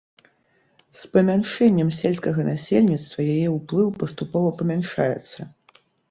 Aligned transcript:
З 1.01 1.09
памяншэннем 1.17 1.89
сельскага 1.97 2.45
насельніцтва 2.47 3.25
яе 3.33 3.47
ўплыў 3.57 3.91
паступова 4.05 4.49
памяншаецца. 4.63 5.41